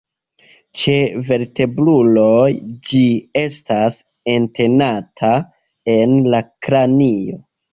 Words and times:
Ĉe 0.83 0.95
vertebruloj 1.27 2.47
ĝi 2.89 3.03
estas 3.43 4.01
entenata 4.37 5.33
en 6.01 6.19
la 6.37 6.45
kranio. 6.69 7.39